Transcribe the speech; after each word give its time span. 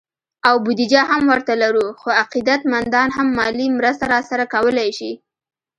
او 0.47 0.53
بودیجه 0.65 1.01
هم 1.11 1.23
ورته 1.33 1.53
لرو، 1.61 1.85
خو 1.99 2.07
عقیدت 2.21 2.61
مندان 2.71 3.09
هم 3.17 3.27
مالي 3.37 3.67
مرسته 3.77 4.05
راسره 4.13 4.45
کولی 4.53 4.89
شي 4.97 5.11